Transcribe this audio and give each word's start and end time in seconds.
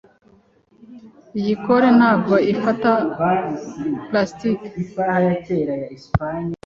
Iyi 1.39 1.53
kole 1.63 1.87
ntabwo 1.99 2.35
ifata 2.53 2.91
plastike. 4.07 4.69